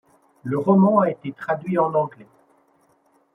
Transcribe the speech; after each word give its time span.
Le 0.41 0.57
roman 0.57 1.01
a 1.01 1.11
été 1.11 1.31
traduit 1.31 1.77
en 1.77 1.93
anglais. 1.93 2.25